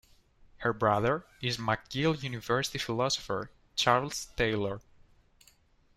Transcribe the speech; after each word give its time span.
Her 0.57 0.73
brother 0.73 1.27
is 1.43 1.57
McGill 1.57 2.23
University 2.23 2.79
philosopher 2.79 3.51
Charles 3.75 4.29
Taylor. 4.35 4.81